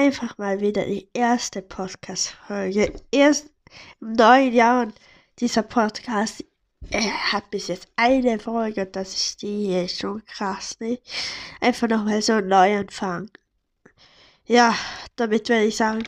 einfach 0.00 0.38
mal 0.38 0.60
wieder 0.60 0.86
die 0.86 1.08
erste 1.12 1.60
Podcast-Folge. 1.60 2.92
Erst 3.10 3.50
im 4.00 4.14
neuen 4.14 4.52
Jahr 4.52 4.82
und 4.84 4.94
dieser 5.38 5.62
Podcast 5.62 6.44
er 6.88 7.32
hat 7.32 7.50
bis 7.50 7.68
jetzt 7.68 7.88
eine 7.96 8.38
Folge 8.38 8.86
und 8.86 8.96
das 8.96 9.14
ist 9.14 9.42
die 9.42 9.66
hier 9.66 9.86
schon 9.88 10.24
krass, 10.24 10.76
ne? 10.80 10.98
Einfach 11.60 11.88
nochmal 11.88 12.22
so 12.22 12.32
ein 12.32 12.48
Neuanfang. 12.48 13.30
Ja, 14.46 14.74
damit 15.16 15.50
werde 15.50 15.66
ich 15.66 15.76
sagen, 15.76 16.04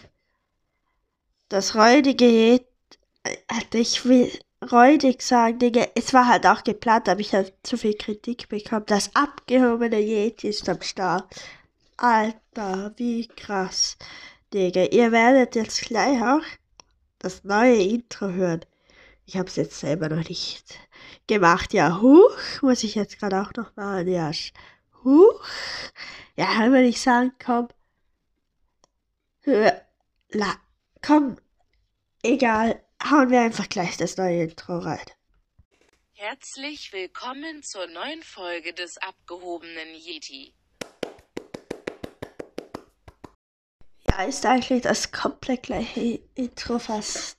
das 1.51 1.75
räudige 1.75 2.27
Jet, 2.27 2.67
äh, 3.23 3.79
ich 3.79 4.05
will 4.07 4.33
räudig 4.73 5.23
sagen, 5.23 5.59
Digga, 5.59 5.87
es 5.95 6.15
war 6.15 6.27
halt 6.27 6.47
auch 6.47 6.65
geplant, 6.65 7.09
aber 7.09 7.21
ich 7.21 7.35
habe 7.35 7.53
zu 7.63 7.77
viel 7.77 7.95
Kritik 7.95 8.49
bekommen. 8.49 8.87
Das 8.87 9.15
abgehobene 9.15 10.01
Yeti 10.01 10.49
ist 10.49 10.69
am 10.69 10.81
Start. 10.81 11.29
Alter, 12.03 12.93
wie 12.97 13.29
krass. 13.29 13.97
Digga, 14.53 14.87
ihr 14.87 15.13
werdet 15.13 15.55
jetzt 15.55 15.83
gleich 15.83 16.21
auch 16.21 16.43
das 17.21 17.45
neue 17.45 17.81
Intro 17.81 18.29
hören. 18.29 18.67
Ich 19.25 19.37
habe 19.37 19.47
es 19.47 19.55
jetzt 19.55 19.79
selber 19.79 20.09
noch 20.09 20.29
nicht 20.29 20.81
gemacht. 21.29 21.73
Ja, 21.73 22.01
huch, 22.01 22.37
muss 22.61 22.83
ich 22.83 22.97
jetzt 22.97 23.21
gerade 23.21 23.41
auch 23.41 23.53
noch 23.57 23.77
machen. 23.77 24.09
Ja, 24.09 24.33
huch. 25.05 25.47
Ja, 26.35 26.59
würde 26.73 26.89
ich 26.89 27.01
sagen, 27.01 27.31
komm. 27.39 27.69
Hör, 29.43 29.81
la, 30.31 30.57
komm. 31.07 31.37
Egal, 32.25 32.85
hauen 33.01 33.31
wir 33.31 33.43
einfach 33.43 33.69
gleich 33.69 33.97
das 33.97 34.17
neue 34.17 34.43
Intro 34.43 34.79
rein. 34.79 35.07
Herzlich 36.15 36.93
willkommen 36.93 37.63
zur 37.63 37.87
neuen 37.87 38.25
Folge 38.25 38.73
des 38.73 38.97
abgehobenen 38.99 39.95
Yeti. 39.95 40.57
Ja, 44.19 44.25
ist 44.25 44.45
eigentlich 44.45 44.83
das 44.83 45.11
komplett 45.11 45.63
gleiche 45.65 46.21
Intro 46.35 46.79
fast. 46.79 47.39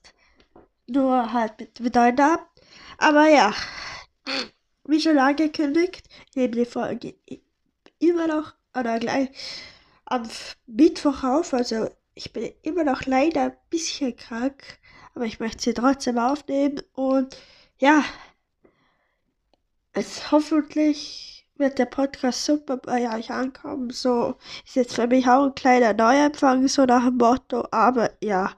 Nur 0.88 1.32
halt 1.32 1.60
mit 1.60 1.76
bedeutender. 1.76 2.48
Aber 2.98 3.28
ja, 3.28 3.54
wie 4.86 5.00
schon 5.00 5.20
angekündigt, 5.20 6.08
nehmen 6.34 6.54
die 6.54 6.66
Folge 6.66 7.16
immer 8.00 8.28
noch 8.28 8.56
oder 8.76 8.98
gleich 9.00 9.30
am 10.06 10.28
Mittwoch 10.66 11.24
auf. 11.24 11.54
Also 11.54 11.90
ich 12.16 12.34
bin 12.34 12.52
immer 12.64 12.84
noch 12.84 13.06
leider 13.06 13.44
ein 13.44 13.58
bisschen 13.70 14.16
krank, 14.16 14.80
aber 15.14 15.26
ich 15.26 15.40
möchte 15.40 15.62
sie 15.64 15.74
trotzdem 15.76 16.18
aufnehmen. 16.18 16.82
Und 16.94 17.38
ja, 17.78 18.04
es 19.94 20.32
hoffentlich 20.32 21.33
wird 21.58 21.80
der 21.80 21.86
Podcast 21.86 22.46
super 22.46 22.78
bei 22.78 23.16
euch 23.18 23.32
ankommen. 23.32 23.90
So 23.92 24.36
ist 24.66 24.76
jetzt 24.76 24.96
für 24.96 25.08
mich 25.08 25.28
auch 25.28 25.46
ein 25.46 25.56
kleiner 25.56 25.94
Neuanfang, 25.94 26.68
so 26.68 26.86
nach 26.86 27.06
dem 27.06 27.18
Motto. 27.18 27.68
Aber 27.72 28.12
ja, 28.22 28.52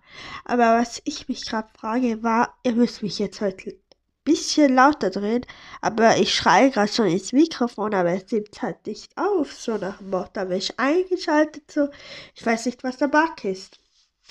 aber 0.46 0.80
was 0.80 1.02
ich 1.06 1.28
mich 1.28 1.46
gerade 1.46 1.70
frage, 1.78 2.24
war, 2.24 2.58
ihr 2.64 2.74
müsst 2.74 3.04
mich 3.04 3.20
jetzt 3.20 3.42
heute 3.42 3.72
ein 3.72 3.80
bisschen 4.24 4.76
lauter 4.76 5.10
drehen, 5.10 5.46
aber 5.82 6.18
ich 6.18 6.34
schreie 6.34 6.72
gerade 6.72 6.92
schon 6.92 7.08
ins 7.08 7.34
Mikrofon, 7.34 7.94
aber 7.94 8.12
es 8.12 8.32
nimmt 8.32 8.62
halt 8.62 8.86
nicht 8.88 9.16
auf, 9.18 9.54
so 9.54 9.78
nach 9.78 9.98
dem 9.98 10.10
Motto. 10.10 10.40
Aber 10.42 10.56
ich 10.56 10.80
eingeschaltet, 10.80 11.72
so, 11.72 11.90
ich 12.34 12.46
weiß 12.46 12.66
nicht, 12.66 12.84
was 12.84 12.98
der 12.98 13.08
Bug 13.08 13.44
ist. 13.44 13.80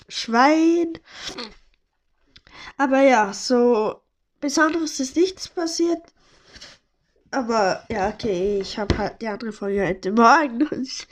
Schwein. 0.08 0.98
Aber 2.76 3.00
ja, 3.02 3.32
so 3.32 4.00
Besonderes 4.40 5.00
ist 5.00 5.16
nichts 5.16 5.48
passiert. 5.48 6.13
Aber 7.34 7.82
ja, 7.90 8.10
okay, 8.10 8.60
ich 8.60 8.78
habe 8.78 8.96
halt 8.96 9.20
die 9.20 9.26
andere 9.26 9.50
Folge 9.50 9.84
heute 9.84 10.12
Morgen 10.12 10.68
und 10.68 11.08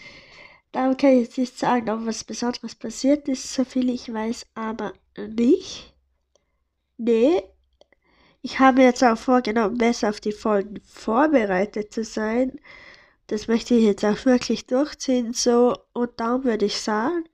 darum 0.71 0.97
kann 0.97 1.11
ich 1.11 1.27
jetzt 1.27 1.39
nicht 1.39 1.59
sagen, 1.59 1.91
ob 1.91 2.07
was 2.07 2.23
Besonderes 2.23 2.77
passiert 2.77 3.27
ist, 3.27 3.53
so 3.53 3.65
viel 3.65 3.91
ich 3.91 4.13
weiß, 4.13 4.47
aber 4.55 4.93
nicht. 5.17 5.93
Nee. 6.97 7.43
Ich 8.41 8.61
habe 8.61 8.83
jetzt 8.83 9.03
auch 9.03 9.19
vorgenommen, 9.19 9.79
besser 9.79 10.11
auf 10.11 10.21
die 10.21 10.31
Folgen 10.31 10.81
vorbereitet 10.85 11.93
zu 11.93 12.05
sein. 12.05 12.53
Das 13.27 13.49
möchte 13.49 13.75
ich 13.75 13.83
jetzt 13.83 14.05
auch 14.05 14.25
wirklich 14.25 14.67
durchziehen, 14.67 15.33
so. 15.33 15.77
Und 15.93 16.21
darum 16.21 16.45
würde 16.45 16.67
ich 16.67 16.81
sagen, 16.81 17.25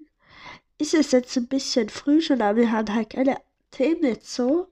ist 0.79 0.95
es 0.95 1.11
jetzt 1.12 1.37
ein 1.37 1.49
bisschen 1.49 1.91
früh 1.91 2.23
schon, 2.23 2.41
aber 2.41 2.57
wir 2.57 2.73
haben 2.73 2.95
halt 2.95 3.11
keine 3.11 3.37
Themen 3.71 4.05
jetzt 4.05 4.33
so 4.33 4.69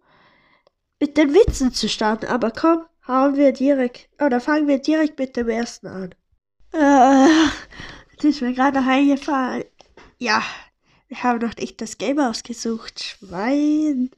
mit 1.01 1.19
den 1.19 1.35
Witzen 1.35 1.73
zu 1.73 1.87
starten. 1.87 2.27
Aber 2.27 2.51
komm, 2.51 2.87
hauen 3.06 3.37
wir 3.37 3.53
direkt, 3.53 4.09
oder 4.21 4.41
fangen 4.41 4.69
wir 4.69 4.78
direkt 4.78 5.19
mit 5.19 5.37
dem 5.37 5.49
ersten 5.49 5.87
an. 5.87 6.15
Äh, 6.72 7.49
das 8.17 8.25
ist 8.25 8.43
mir 8.43 8.53
gerade 8.53 8.81
noch 8.81 8.87
eingefallen. 8.87 9.65
Ja, 10.19 10.43
wir 11.09 11.22
haben 11.22 11.39
noch 11.39 11.56
nicht 11.56 11.81
das 11.81 11.99
Game 11.99 12.19
ausgesucht. 12.19 13.03
Schwein. 13.03 14.11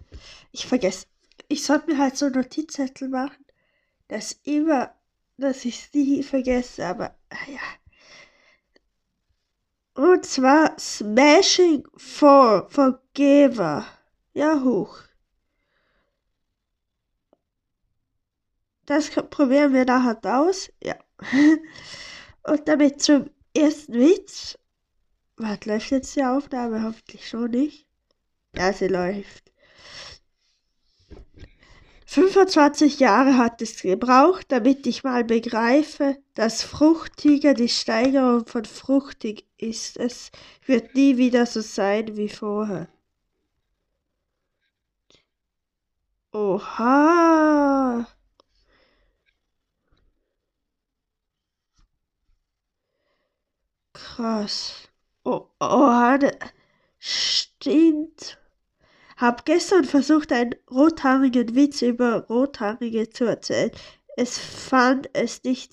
Ich 0.52 0.66
vergesse. 0.66 1.06
Ich 1.48 1.64
sollte 1.64 1.90
mir 1.90 1.98
halt 1.98 2.16
so 2.16 2.28
Notizzettel 2.28 3.08
machen, 3.08 3.44
dass 4.08 4.32
immer, 4.44 4.94
dass 5.36 5.64
ich 5.64 5.80
es 5.80 5.94
nie 5.94 6.22
vergesse, 6.22 6.86
aber 6.86 7.14
ja. 7.46 7.60
Und 9.94 10.24
zwar 10.24 10.78
Smashing 10.78 11.86
for 11.96 12.68
Forgiver. 12.70 13.86
Ja, 14.32 14.62
hoch. 14.62 15.07
Das 18.88 19.10
probieren 19.10 19.74
wir 19.74 19.84
nachher 19.84 20.18
aus. 20.40 20.72
Ja. 20.82 20.96
Und 22.42 22.66
damit 22.66 23.02
zum 23.02 23.28
ersten 23.54 23.92
Witz. 23.92 24.58
Was 25.36 25.66
läuft 25.66 25.90
jetzt 25.90 26.16
die 26.16 26.24
Aufnahme? 26.24 26.82
Hoffentlich 26.82 27.28
schon 27.28 27.50
nicht. 27.50 27.86
Ja, 28.56 28.72
sie 28.72 28.88
läuft. 28.88 29.52
25 32.06 32.98
Jahre 32.98 33.36
hat 33.36 33.60
es 33.60 33.82
gebraucht, 33.82 34.46
damit 34.48 34.86
ich 34.86 35.04
mal 35.04 35.22
begreife, 35.22 36.16
dass 36.32 36.62
Fruchtiger 36.62 37.52
die 37.52 37.68
Steigerung 37.68 38.46
von 38.46 38.64
fruchtig 38.64 39.44
ist. 39.58 39.98
Es 39.98 40.30
wird 40.64 40.94
nie 40.94 41.18
wieder 41.18 41.44
so 41.44 41.60
sein 41.60 42.16
wie 42.16 42.30
vorher. 42.30 42.88
Oha. 46.32 48.06
Krass. 54.18 54.88
Oh, 55.24 55.46
oh, 55.60 56.18
stimmt. 56.98 58.36
Hab 59.16 59.44
gestern 59.44 59.84
versucht, 59.84 60.32
einen 60.32 60.56
rothaarigen 60.68 61.54
Witz 61.54 61.82
über 61.82 62.26
Rothaarige 62.26 63.10
zu 63.10 63.26
erzählen. 63.26 63.70
Es 64.16 64.36
fand 64.36 65.08
es 65.12 65.44
nicht, 65.44 65.70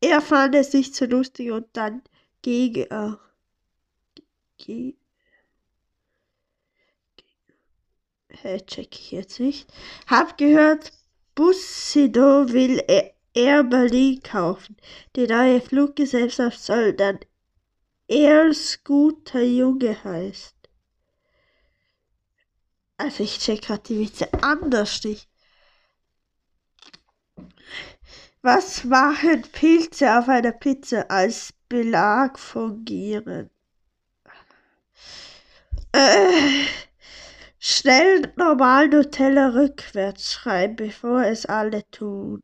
er 0.00 0.20
fand 0.20 0.56
es 0.56 0.72
nicht 0.72 0.96
so 0.96 1.04
lustig 1.04 1.52
und 1.52 1.68
dann 1.74 2.02
ging 2.42 2.74
er. 2.90 3.20
Hä, 4.58 4.96
check 8.66 8.98
ich 8.98 9.12
jetzt 9.12 9.38
nicht. 9.38 9.72
Hab 10.08 10.36
gehört, 10.38 10.90
Bussido 11.36 12.52
will 12.52 12.82
Air 13.32 13.62
Berlin 13.62 14.20
kaufen. 14.24 14.76
Die 15.14 15.28
neue 15.28 15.60
Fluggesellschaft 15.60 16.58
soll 16.58 16.92
dann 16.92 17.20
Earls 18.08 18.82
guter 18.84 19.42
Junge 19.42 20.02
heißt. 20.04 20.54
Also 22.98 23.24
ich 23.24 23.38
check 23.38 23.62
gerade 23.62 23.82
die 23.82 23.98
Witze 24.00 24.32
anders 24.42 25.02
nicht. 25.04 25.28
Was 28.42 28.84
machen 28.84 29.42
Pilze 29.42 30.18
auf 30.18 30.28
einer 30.28 30.52
Pizza 30.52 31.10
als 31.10 31.52
Belag 31.68 32.38
fungieren? 32.38 33.50
Äh, 35.92 36.66
schnell 37.58 38.32
normal 38.36 38.88
Nutella 38.88 39.48
rückwärts 39.48 40.32
schreiben, 40.32 40.76
bevor 40.76 41.24
es 41.24 41.46
alle 41.46 41.82
tun. 41.90 42.40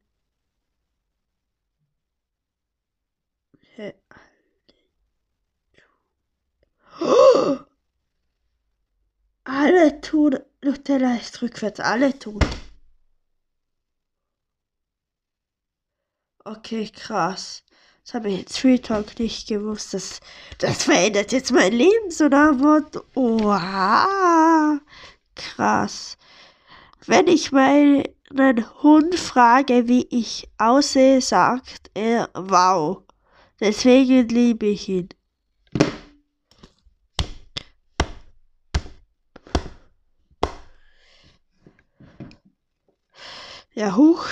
Alle 9.44 10.00
tun. 10.00 10.38
Nutella 10.62 11.16
ist 11.16 11.42
rückwärts. 11.42 11.80
Alle 11.80 12.18
tun. 12.18 12.40
Okay, 16.44 16.88
krass. 16.88 17.62
Das 18.04 18.14
habe 18.14 18.30
ich 18.30 18.38
jetzt 18.38 18.58
Free 18.58 18.78
Talk 18.78 19.18
nicht 19.18 19.48
gewusst. 19.48 19.94
Das, 19.94 20.20
das 20.58 20.84
verändert 20.84 21.32
jetzt 21.32 21.52
mein 21.52 21.72
Leben, 21.72 22.10
so 22.10 22.28
nach 22.28 22.52
Motto. 22.52 23.02
Oha. 23.14 24.80
Krass. 25.34 26.18
Wenn 27.06 27.28
ich 27.28 27.52
meinen 27.52 28.04
Hund 28.82 29.14
frage, 29.14 29.88
wie 29.88 30.06
ich 30.10 30.48
aussehe, 30.58 31.20
sagt 31.20 31.90
er, 31.94 32.28
wow. 32.34 33.02
Deswegen 33.60 34.28
liebe 34.28 34.66
ich 34.66 34.88
ihn. 34.88 35.08
Ja, 43.74 43.96
huch. 43.96 44.26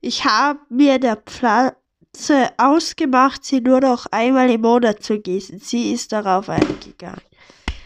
Ich 0.00 0.24
habe 0.24 0.60
mir 0.68 0.98
der 0.98 1.16
Pflanze 1.16 2.52
ausgemacht, 2.58 3.44
sie 3.44 3.60
nur 3.60 3.80
noch 3.80 4.06
einmal 4.10 4.50
im 4.50 4.60
Monat 4.60 5.02
zu 5.02 5.18
gießen. 5.18 5.58
Sie 5.58 5.92
ist 5.92 6.12
darauf 6.12 6.48
eingegangen. 6.48 7.22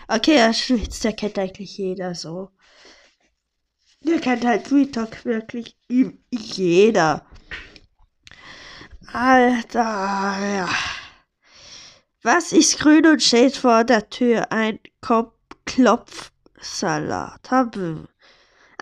Okay, 0.09 0.37
das 0.37 0.59
schwitzt, 0.59 1.05
der 1.05 1.13
kennt 1.13 1.39
eigentlich 1.39 1.79
jeder 1.79 2.15
so. 2.15 2.51
Der 4.01 4.21
kennt 4.21 4.45
halt 4.45 4.67
Sweet 4.67 4.95
Talk 4.95 5.25
wirklich 5.25 5.77
jeder. 5.89 7.25
Alter, 9.13 9.79
ja. 9.81 10.69
Was 12.23 12.53
ist 12.53 12.79
grün 12.81 13.07
und 13.07 13.23
steht 13.23 13.57
vor 13.57 13.85
der 13.85 14.11
Tür? 14.11 14.51
Ein 14.51 14.81
Klopfsalat. 15.65 16.21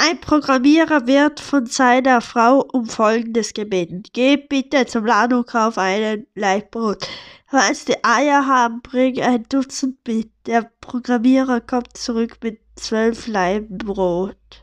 Ein 0.02 0.18
Programmierer 0.18 1.06
wird 1.06 1.40
von 1.40 1.66
seiner 1.66 2.22
Frau 2.22 2.60
um 2.72 2.86
Folgendes 2.86 3.52
gebeten. 3.52 4.02
Geh 4.14 4.38
bitte 4.38 4.86
zum 4.86 5.04
Laden 5.04 5.44
kauf 5.44 5.76
einen 5.76 6.26
Leibbrot. 6.34 7.06
Falls 7.46 7.84
die 7.84 8.02
Eier 8.02 8.46
haben, 8.46 8.80
bring 8.80 9.20
ein 9.20 9.42
Dutzend 9.50 9.98
mit. 10.08 10.30
Der 10.46 10.70
Programmierer 10.80 11.60
kommt 11.60 11.98
zurück 11.98 12.38
mit 12.42 12.62
zwölf 12.76 13.26
Laiben 13.26 13.76
Brot. 13.76 14.62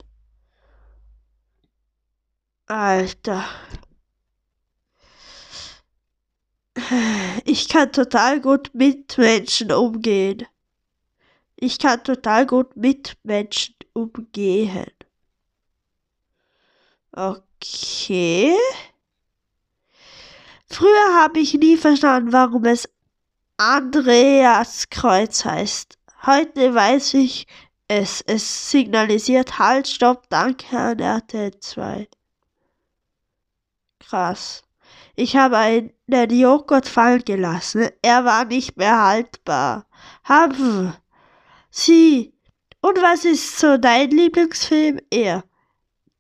Alter. 2.66 3.46
Ich 7.46 7.70
kann 7.70 7.92
total 7.92 8.42
gut 8.42 8.72
mit 8.74 9.16
Menschen 9.20 9.72
umgehen. 9.72 10.48
Ich 11.56 11.78
kann 11.78 12.04
total 12.04 12.48
gut 12.48 12.76
mit 12.76 13.18
Menschen 13.22 13.76
umgehen. 13.94 14.97
Okay. 17.18 18.56
Früher 20.70 21.16
habe 21.16 21.40
ich 21.40 21.56
nie 21.56 21.76
verstanden, 21.76 22.32
warum 22.32 22.66
es 22.66 22.88
Andreas 23.58 24.88
Kreuz 24.92 25.44
heißt. 25.44 25.98
Heute 26.28 26.76
weiß 26.76 27.16
ich 27.16 27.48
es. 27.88 28.22
Es 28.22 28.70
signalisiert 28.70 29.58
Halt, 29.58 29.88
Stopp, 29.88 30.30
Danke 30.30 30.78
an 30.78 31.00
RTL 31.00 31.60
2. 31.60 32.08
Krass. 33.98 34.62
Ich 35.16 35.36
habe 35.36 35.58
einen 35.58 35.92
Joghurt 36.30 36.88
fallen 36.88 37.26
gelassen. 37.26 37.90
Er 38.04 38.26
war 38.26 38.46
nicht 38.46 38.78
mehr 38.78 39.04
haltbar. 39.04 39.88
Haben 40.24 40.94
Sie. 41.72 42.36
Und 42.80 43.02
was 43.02 43.26
ist 43.26 43.58
so 43.58 43.78
dein 43.78 44.12
Lieblingsfilm? 44.12 45.00
Er. 45.10 45.44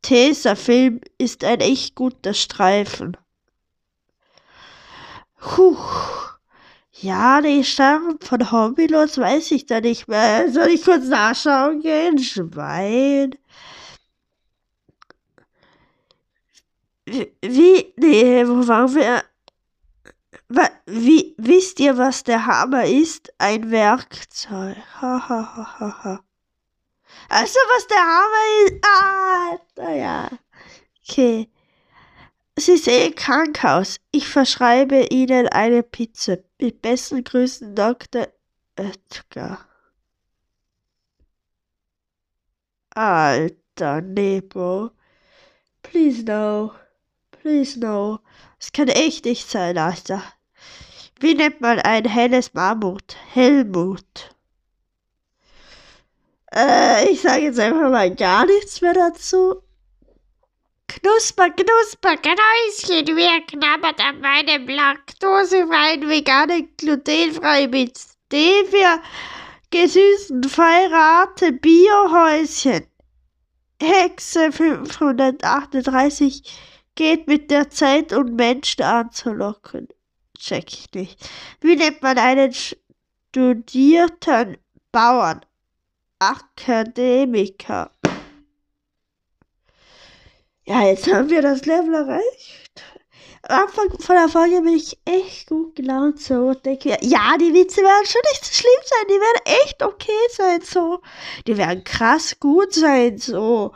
Tesa-Film 0.07 1.01
ist 1.18 1.44
ein 1.44 1.59
echt 1.59 1.94
guter 1.95 2.33
Streifen. 2.33 3.18
Puh. 5.38 5.77
Ja, 6.94 7.42
die 7.42 7.65
Sterne 7.65 8.15
von 8.21 8.50
Hobbylos 8.50 9.18
weiß 9.18 9.51
ich 9.51 9.65
da 9.65 9.81
nicht 9.81 10.07
mehr. 10.07 10.50
Soll 10.50 10.69
ich 10.69 10.86
kurz 10.86 11.07
nachschauen 11.07 11.81
gehen? 11.81 12.19
Schwein. 12.19 13.36
Wie, 17.06 17.94
nee, 17.98 18.48
wo 18.48 18.65
waren 18.65 18.95
wir? 18.95 19.24
Wie, 20.86 21.36
wisst 21.38 21.81
ihr, 21.81 21.98
was 21.98 22.24
der 22.24 22.45
Hammer 22.45 22.86
ist? 22.86 23.33
Ein 23.39 23.71
Werkzeug. 23.71 24.77
Ha, 25.01 25.27
ha, 25.27 25.56
ha, 25.56 25.80
ha, 25.80 26.04
ha. 26.04 26.26
Also, 27.29 27.59
was 27.75 27.88
der 27.88 27.97
Hammer 27.97 28.65
ist? 28.65 28.85
Ah, 28.85 29.59
naja. 29.75 30.29
Okay. 31.07 31.50
Sie 32.59 32.77
sehen 32.77 33.13
krank 33.13 33.63
aus. 33.63 34.00
Ich 34.12 34.27
verschreibe 34.27 35.07
Ihnen 35.12 35.47
eine 35.50 35.83
Pizza. 35.83 36.38
Mit 36.59 36.81
besten 36.81 37.24
Grüßen, 37.24 37.75
Dr. 37.75 38.27
Oetker. 38.79 39.59
Alter, 42.95 44.01
Nebo. 44.01 44.89
Please 45.83 46.23
no. 46.23 46.71
Please 47.30 47.80
no. 47.80 48.19
Es 48.59 48.71
kann 48.71 48.88
echt 48.88 49.25
nicht 49.25 49.47
sein, 49.47 49.77
Alter. 49.77 50.23
Wie 51.19 51.35
nennt 51.35 51.62
man 51.62 51.80
ein 51.80 52.06
helles 52.06 52.56
Mammut? 52.56 53.15
Helmut. 53.33 54.35
Äh, 56.53 57.09
ich 57.09 57.21
sage 57.21 57.44
jetzt 57.44 57.59
einfach 57.59 57.89
mal 57.89 58.13
gar 58.15 58.45
nichts 58.45 58.81
mehr 58.81 58.94
dazu. 58.94 59.61
Knusper, 60.88 61.49
knusper, 61.49 62.15
Knäuschen, 62.17 63.17
wer 63.17 63.41
knabbert 63.41 63.99
an 63.99 64.21
meinem 64.21 64.67
laktosefreien, 64.67 66.07
veganen, 66.07 66.69
glutenfrei 66.77 67.67
mit 67.67 67.97
Stevia 67.97 69.01
gesüßten 69.69 70.45
Feirate 70.45 71.51
Biohäuschen. 71.51 72.88
Hexe 73.81 74.51
538 74.51 76.44
geht 76.95 77.27
mit 77.27 77.51
der 77.51 77.69
Zeit, 77.69 78.13
um 78.13 78.35
Menschen 78.35 78.83
anzulocken. 78.83 79.89
Check 80.38 80.73
ich 80.73 80.91
nicht. 80.94 81.29
Wie 81.61 81.75
nennt 81.75 82.01
man 82.01 82.17
einen 82.17 82.53
studierten 82.53 84.57
Bauern? 84.91 85.41
Akademiker. 86.19 87.91
Ja, 90.65 90.83
jetzt 90.83 91.11
haben 91.11 91.29
wir 91.29 91.41
das 91.41 91.65
Level 91.65 91.93
erreicht. 91.93 92.83
Am 93.43 93.61
Anfang 93.61 93.89
von 93.99 94.15
der 94.15 94.27
Folge 94.27 94.61
bin 94.61 94.73
ich 94.73 94.97
echt 95.05 95.47
gut 95.47 95.75
gelaunt 95.75 96.19
so 96.19 96.53
denke, 96.53 96.97
ja, 97.01 97.37
die 97.37 97.53
Witze 97.53 97.81
werden 97.81 98.05
schon 98.05 98.21
nicht 98.31 98.43
so 98.43 98.53
schlimm 98.53 98.81
sein, 98.83 99.07
die 99.07 99.13
werden 99.13 99.63
echt 99.63 99.83
okay 99.83 100.27
sein 100.31 100.61
so. 100.61 101.01
Die 101.45 101.57
werden 101.57 101.83
krass 101.83 102.37
gut 102.39 102.73
sein 102.73 103.17
so. 103.17 103.73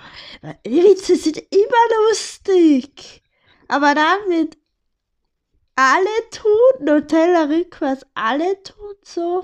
Die 0.65 0.83
Witze 0.83 1.15
sind 1.15 1.37
immer 1.37 2.09
lustig. 2.09 3.21
Aber 3.67 3.95
dann 3.95 4.27
mit 4.27 4.57
alle 5.75 6.29
tun, 6.31 6.85
Nutella 6.85 7.43
rückwärts, 7.43 8.05
alle 8.13 8.61
tun 8.63 8.95
so. 9.03 9.43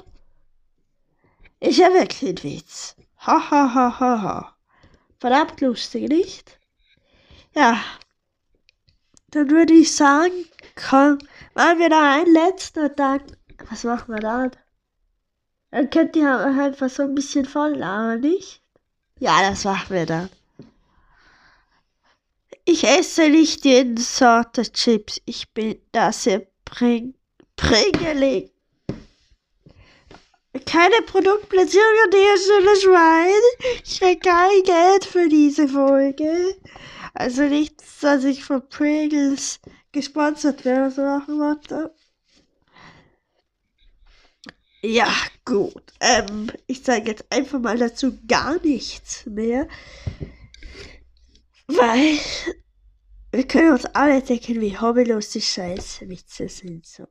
Ist 1.59 1.77
ja 1.77 1.91
wirklich 1.93 2.29
ein 2.29 2.43
Witz. 2.43 2.95
Ha 3.19 3.51
ha 3.51 3.73
ha 3.73 3.99
ha 3.99 4.21
ha. 4.21 4.57
Verdammt 5.19 5.59
lustig, 5.61 6.09
nicht? 6.09 6.59
Ja, 7.55 7.81
dann 9.31 9.49
würde 9.49 9.73
ich 9.73 9.95
sagen, 9.95 10.45
komm, 10.75 11.17
machen 11.53 11.79
wir 11.79 11.89
da 11.89 12.15
einen 12.15 12.33
letzten 12.33 12.79
und 12.85 12.99
dann, 12.99 13.21
was 13.69 13.83
machen 13.83 14.13
wir 14.13 14.21
dann? 14.21 14.51
Dann 15.71 15.89
könnt 15.89 16.15
ihr 16.15 16.39
einfach 16.39 16.89
so 16.89 17.03
ein 17.03 17.15
bisschen 17.15 17.45
voll 17.45 17.75
labern, 17.75 18.21
nicht? 18.21 18.61
Ja, 19.19 19.41
das 19.41 19.65
machen 19.65 19.95
wir 19.95 20.05
dann. 20.05 20.29
Ich 22.63 22.83
esse 22.83 23.29
nicht 23.29 23.65
jeden 23.65 23.97
Sorte 23.97 24.71
Chips. 24.71 25.21
Ich 25.25 25.53
bin 25.53 25.81
da 25.91 26.11
sehr 26.11 26.47
bring, 26.65 27.15
pringelig. 27.55 28.51
Keine 30.65 31.01
Produktplatzierung 31.05 32.09
der 32.11 32.37
Stelle, 32.37 32.75
Schwein. 32.81 33.81
Ich 33.83 33.99
krieg 33.99 34.23
kein 34.23 34.63
Geld 34.63 35.05
für 35.05 35.27
diese 35.27 35.67
Folge. 35.67 36.55
Also 37.13 37.43
nichts, 37.43 37.99
dass 37.99 38.23
ich 38.23 38.43
von 38.43 38.67
Pringles 38.69 39.59
gesponsert 39.91 40.63
werde, 40.65 40.91
so 40.91 41.01
nach 41.01 41.25
dem. 41.25 41.89
Ja, 44.83 45.11
gut. 45.43 45.83
Ähm, 45.99 46.51
ich 46.67 46.83
sage 46.83 47.11
jetzt 47.11 47.25
einfach 47.31 47.59
mal 47.59 47.77
dazu 47.77 48.17
gar 48.27 48.61
nichts 48.63 49.25
mehr. 49.25 49.67
Weil 51.67 52.19
wir 53.31 53.47
können 53.47 53.73
uns 53.73 53.85
alle 53.85 54.21
denken, 54.21 54.61
wie 54.61 54.77
hobbylos 54.77 55.31
die 55.31 55.41
Scheißwitze 55.41 56.47
sind. 56.47 56.85
So. 56.85 57.07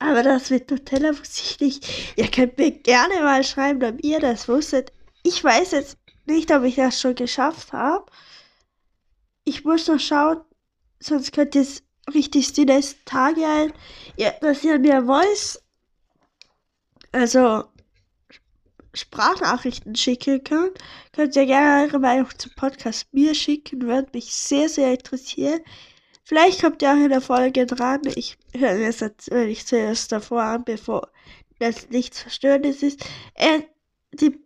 Aber 0.00 0.22
das 0.22 0.50
mit 0.50 0.70
Nutella 0.70 1.10
wusste 1.10 1.42
ich 1.44 1.60
nicht. 1.60 2.16
Ihr 2.16 2.28
könnt 2.28 2.58
mir 2.58 2.70
gerne 2.70 3.20
mal 3.20 3.44
schreiben, 3.44 3.84
ob 3.84 4.02
ihr 4.02 4.18
das 4.18 4.48
wusstet. 4.48 4.92
Ich 5.22 5.44
weiß 5.44 5.72
jetzt 5.72 5.98
nicht, 6.26 6.50
ob 6.50 6.64
ich 6.64 6.76
das 6.76 7.00
schon 7.00 7.14
geschafft 7.14 7.72
habe. 7.72 8.06
Ich 9.44 9.64
muss 9.64 9.86
noch 9.86 10.00
schauen, 10.00 10.40
sonst 11.00 11.32
könnt 11.32 11.54
ihr 11.54 11.62
es 11.62 11.82
richtig 12.14 12.52
die 12.54 12.64
nächsten 12.64 13.04
Tage 13.04 13.46
ein, 13.46 13.72
ja, 14.16 14.30
dass 14.40 14.64
ihr 14.64 14.78
mir 14.78 15.04
Voice, 15.04 15.62
also 17.12 17.64
Sprachnachrichten 18.94 19.94
schicken 19.94 20.42
könnt. 20.42 20.78
Könnt 21.12 21.36
ihr 21.36 21.46
gerne 21.46 21.84
eure 21.84 21.98
Meinung 21.98 22.28
zum 22.38 22.52
Podcast 22.56 23.06
mir 23.12 23.34
schicken, 23.34 23.82
würde 23.82 24.08
mich 24.14 24.32
sehr, 24.32 24.68
sehr 24.68 24.92
interessieren. 24.92 25.60
Vielleicht 26.30 26.60
kommt 26.60 26.80
ihr 26.80 26.92
auch 26.92 26.94
in 26.94 27.08
der 27.08 27.20
Folge 27.20 27.66
dran. 27.66 28.02
Ich 28.14 28.38
höre 28.56 28.74
mir 28.74 28.86
das 28.86 29.00
natürlich 29.00 29.66
zuerst 29.66 30.12
davor 30.12 30.40
an, 30.40 30.64
bevor 30.64 31.08
das 31.58 31.90
nichts 31.90 32.20
Verstörendes 32.20 32.84
ist. 32.84 33.04
Äh, 33.34 33.62
die 34.12 34.38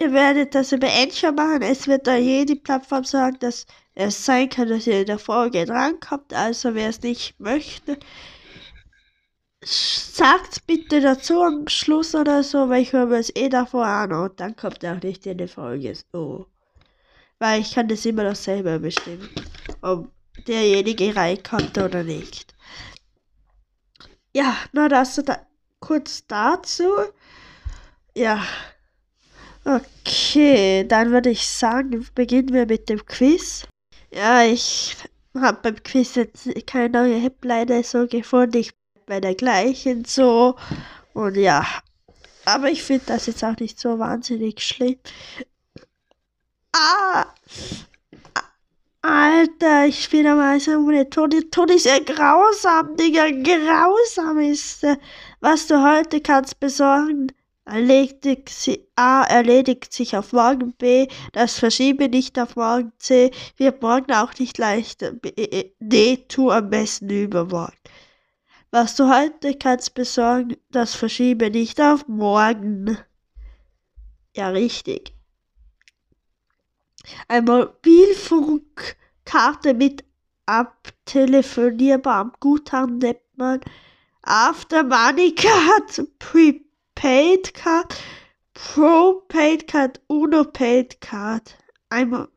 ihr 0.00 0.12
werdet 0.12 0.56
das 0.56 0.72
über 0.72 0.88
Anchor 0.88 1.30
machen. 1.30 1.62
Es 1.62 1.86
wird 1.86 2.08
da 2.08 2.16
jede 2.16 2.56
Plattform 2.56 3.04
sagen, 3.04 3.36
dass 3.38 3.66
es 3.94 4.24
sein 4.24 4.48
kann, 4.48 4.68
dass 4.68 4.88
ihr 4.88 4.98
in 4.98 5.06
der 5.06 5.20
Folge 5.20 5.64
drankommt. 5.64 6.34
Also 6.34 6.74
wer 6.74 6.88
es 6.88 7.02
nicht 7.02 7.38
möchte, 7.38 8.00
sagt 9.62 10.66
bitte 10.66 11.00
dazu 11.00 11.40
am 11.44 11.68
Schluss 11.68 12.16
oder 12.16 12.42
so, 12.42 12.68
weil 12.68 12.82
ich 12.82 12.92
höre 12.92 13.06
mir 13.06 13.18
es 13.18 13.30
eh 13.36 13.48
davor 13.48 13.86
an 13.86 14.12
und 14.12 14.40
dann 14.40 14.56
kommt 14.56 14.82
er 14.82 14.96
auch 14.96 15.02
nicht 15.04 15.24
in 15.24 15.38
die 15.38 15.46
Folge. 15.46 15.94
So. 16.10 16.48
Weil 17.38 17.60
ich 17.60 17.74
kann 17.76 17.86
das 17.86 18.04
immer 18.06 18.24
noch 18.24 18.34
selber 18.34 18.80
bestimmen, 18.80 19.28
ob 19.82 20.10
derjenige 20.46 21.14
reinkommt 21.14 21.78
oder 21.78 22.04
nicht. 22.04 22.54
Ja, 24.34 24.56
nur 24.72 24.88
das 24.88 25.16
da, 25.24 25.46
kurz 25.80 26.26
dazu. 26.26 26.88
Ja. 28.14 28.44
Okay, 29.64 30.84
dann 30.86 31.10
würde 31.10 31.30
ich 31.30 31.46
sagen, 31.46 32.06
beginnen 32.14 32.52
wir 32.52 32.66
mit 32.66 32.88
dem 32.88 33.04
Quiz. 33.04 33.66
Ja, 34.12 34.42
ich 34.44 34.96
habe 35.34 35.58
beim 35.62 35.82
Quiz 35.82 36.14
jetzt 36.14 36.48
keine 36.66 36.90
neue 36.90 37.20
Headline 37.20 37.82
so 37.82 38.06
gefunden. 38.06 38.58
Ich 38.58 38.72
bin 38.72 39.02
bei 39.06 39.20
der 39.20 39.34
gleichen 39.34 40.04
so. 40.04 40.56
Und 41.12 41.36
ja. 41.36 41.66
Aber 42.44 42.70
ich 42.70 42.82
finde 42.82 43.04
das 43.06 43.26
jetzt 43.26 43.44
auch 43.44 43.56
nicht 43.58 43.78
so 43.78 43.98
wahnsinnig 43.98 44.60
schlimm. 44.60 44.98
Ah! 46.72 47.26
Alter, 49.38 49.86
ich 49.86 50.02
spiele 50.02 50.34
mal 50.34 50.58
so 50.58 50.72
ohne 50.72 51.08
Tod. 51.08 51.32
Tod 51.52 51.70
ist 51.70 51.86
ja 51.86 52.00
grausam, 52.00 52.96
Digga. 52.96 53.30
Grausam 53.30 54.40
ist, 54.40 54.82
äh, 54.82 54.96
was 55.38 55.68
du 55.68 55.80
heute 55.80 56.20
kannst 56.20 56.58
besorgen 56.58 57.28
erledigt, 57.64 58.48
sie, 58.48 58.88
A 58.96 59.22
erledigt 59.22 59.92
sich 59.92 60.16
auf 60.16 60.32
morgen, 60.32 60.72
B 60.72 61.06
das 61.32 61.56
Verschiebe 61.56 62.08
nicht 62.08 62.36
auf 62.36 62.56
morgen, 62.56 62.92
C 62.98 63.30
wird 63.58 63.80
morgen 63.80 64.12
auch 64.12 64.34
nicht 64.40 64.58
leichter, 64.58 65.12
B, 65.12 65.28
äh, 65.28 65.70
D 65.78 66.16
tu 66.26 66.50
am 66.50 66.70
besten 66.70 67.08
übermorgen. 67.08 67.76
Was 68.72 68.96
du 68.96 69.08
heute 69.08 69.54
kannst 69.54 69.94
besorgen, 69.94 70.56
das 70.70 70.96
Verschiebe 70.96 71.48
nicht 71.48 71.80
auf 71.80 72.08
morgen. 72.08 72.98
Ja, 74.34 74.48
richtig. 74.48 75.14
Ein 77.28 77.44
Mobilfunkkarte 79.28 79.74
mit 79.74 80.04
abtelefonierbarem 80.46 82.32
Guthaben 82.40 82.98
nennt 82.98 83.20
man 83.36 83.60
After 84.22 84.82
Money 84.82 85.34
Card 85.34 86.08
Pre 86.18 86.60
Paid 86.94 87.54
Card, 87.54 87.94
Pro 88.54 89.22
Paid 89.28 89.68
Card, 89.68 90.00
Uno 90.08 90.44
Paid 90.44 91.00
Card. 91.00 91.56
Einmal. 91.90 92.28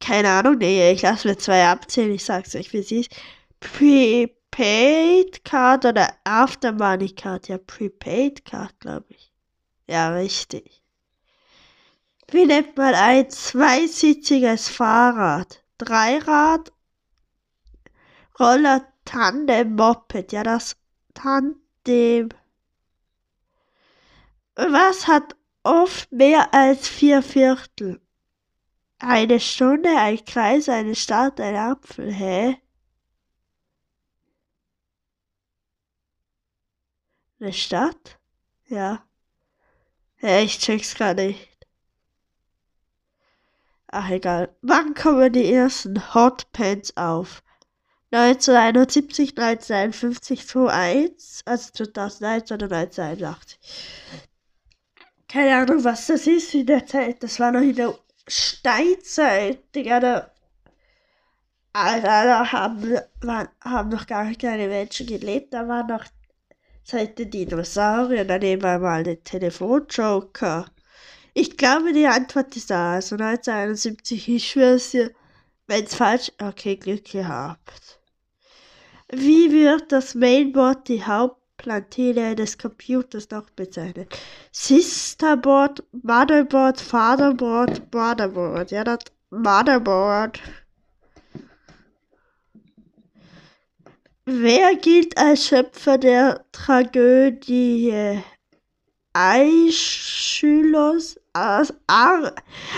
Keine 0.00 0.28
Ahnung, 0.28 0.58
nee, 0.58 0.92
ich 0.92 1.02
lasse 1.02 1.26
mir 1.26 1.36
zwei 1.36 1.66
abzählen, 1.66 2.12
ich 2.12 2.24
sag's 2.24 2.54
euch, 2.54 2.72
wie 2.72 2.82
sie 2.82 3.00
ist. 3.00 3.10
Prepaid 3.58 5.44
Card 5.44 5.86
oder 5.86 6.14
After 6.24 6.72
Money 6.72 7.10
Card? 7.10 7.48
Ja, 7.48 7.58
Prepaid 7.58 8.44
Card, 8.44 8.78
glaube 8.78 9.06
ich. 9.08 9.32
Ja, 9.88 10.14
richtig. 10.14 10.82
Wie 12.30 12.44
nennt 12.44 12.76
man 12.76 12.94
ein 12.94 13.30
zweisitziges 13.30 14.68
Fahrrad? 14.68 15.64
Dreirad, 15.78 16.72
Roller, 18.38 18.86
Tandem, 19.04 19.74
Moped. 19.74 20.32
Ja, 20.32 20.42
das 20.42 20.76
Tandem. 21.14 22.28
Was 24.54 25.06
hat 25.06 25.36
oft 25.62 26.12
mehr 26.12 26.52
als 26.52 26.88
vier 26.88 27.22
Viertel? 27.22 28.00
Eine 28.98 29.40
Stunde, 29.40 29.90
ein 29.96 30.24
Kreis, 30.24 30.68
eine 30.68 30.94
Stadt, 30.94 31.40
ein 31.40 31.56
Apfel, 31.56 32.12
hä? 32.12 32.60
Eine 37.40 37.52
Stadt? 37.52 38.18
Ja. 38.66 39.04
Ja, 40.20 40.40
ich 40.40 40.58
check's 40.58 40.94
gar 40.96 41.14
nicht. 41.14 41.47
Ach 43.88 44.10
egal. 44.10 44.54
Wann 44.62 44.94
kommen 44.94 45.32
die 45.32 45.52
ersten 45.52 46.14
Hotpants 46.14 46.96
auf? 46.96 47.42
1971, 48.10 49.30
1951, 49.36 50.46
2001, 50.46 51.42
also 51.46 51.72
2001 51.72 52.52
oder 52.52 52.64
1981 52.66 53.58
keine 55.28 55.56
Ahnung, 55.56 55.84
was 55.84 56.06
das 56.06 56.26
ist 56.26 56.54
in 56.54 56.66
der 56.66 56.86
Zeit. 56.86 57.22
Das 57.22 57.38
war 57.38 57.52
noch 57.52 57.60
in 57.60 57.76
der 57.76 57.94
Steinzeit, 58.26 59.74
Digga. 59.74 60.00
Da, 60.00 60.30
Alter, 61.74 62.24
da 62.24 62.52
haben, 62.52 62.98
waren, 63.20 63.48
haben 63.62 63.90
noch 63.90 64.06
gar 64.06 64.32
keine 64.34 64.68
Menschen 64.68 65.06
gelebt. 65.06 65.52
Da 65.52 65.68
war 65.68 65.86
noch 65.86 66.04
seit 66.82 67.18
den 67.18 67.30
Dinosauriern. 67.30 68.26
Daneben 68.26 68.62
war 68.62 68.78
mal 68.78 69.04
der 69.04 69.22
Telefonjoker. 69.22 70.66
Ich 71.40 71.56
glaube, 71.56 71.92
die 71.92 72.08
Antwort 72.08 72.56
ist 72.56 72.70
da. 72.70 72.94
Also 72.94 73.14
1971, 73.14 74.28
ich 74.28 74.50
schwör's 74.50 74.90
dir. 74.90 75.12
Wenn's 75.68 75.94
falsch, 75.94 76.32
okay, 76.42 76.74
Glück 76.74 77.04
gehabt. 77.04 78.00
Wie 79.12 79.52
wird 79.52 79.92
das 79.92 80.16
Mainboard 80.16 80.88
die 80.88 81.06
Haupt 81.06 81.38
Plantine 81.58 82.34
des 82.34 82.56
Computers 82.56 83.28
noch 83.30 83.50
bezeichnet. 83.50 84.16
Sisterboard, 84.52 85.82
Motherboard, 86.02 86.80
Fatherboard, 86.80 87.92
Motherboard. 87.92 88.70
Ja, 88.70 88.84
das 88.84 89.00
Motherboard. 89.30 90.40
Wer 94.24 94.76
gilt 94.76 95.18
als 95.18 95.46
Schöpfer 95.46 95.98
der 95.98 96.44
Tragödie? 96.52 98.22
Aeschylus, 99.12 101.18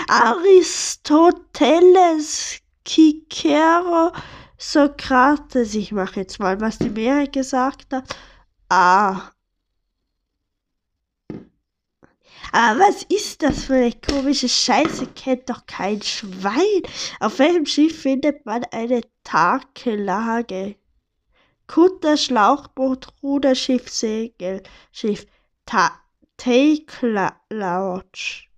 Aristoteles, 0.07 2.61
Cicero, 2.87 4.13
Sokrates. 4.57 5.75
Ich 5.75 5.91
mache 5.91 6.21
jetzt 6.21 6.39
mal, 6.39 6.61
was 6.61 6.77
die 6.77 6.89
Mehrheit 6.89 7.33
gesagt 7.33 7.93
hat. 7.93 8.15
Ah. 8.69 9.31
Aber 12.53 12.79
was 12.79 13.03
ist 13.03 13.43
das 13.43 13.65
für 13.65 13.75
eine 13.75 13.93
komische 13.93 14.49
Scheiße? 14.49 15.07
Kennt 15.15 15.49
doch 15.49 15.65
kein 15.65 16.01
Schwein. 16.01 16.81
Auf 17.19 17.39
welchem 17.39 17.65
Schiff 17.65 18.01
findet 18.01 18.45
man 18.45 18.63
eine 18.71 19.01
Takelage? 19.23 20.75
Kutter, 21.67 22.17
Schlauchboot, 22.17 23.07
Ruder, 23.23 23.55
Schiff, 23.55 23.89
Segel, 23.89 24.61
Schiff, 24.91 25.25
Ta 25.65 25.91
Take 26.37 27.31
Lodge. 27.49 28.50